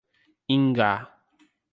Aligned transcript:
Ingá 0.55 0.89